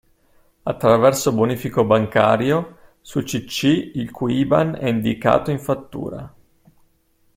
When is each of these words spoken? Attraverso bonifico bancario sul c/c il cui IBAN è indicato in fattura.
Attraverso 0.63 1.31
bonifico 1.31 1.83
bancario 1.83 2.77
sul 3.01 3.23
c/c 3.23 3.91
il 3.93 4.09
cui 4.09 4.37
IBAN 4.37 4.75
è 4.79 4.87
indicato 4.87 5.51
in 5.51 5.59
fattura. 5.59 6.35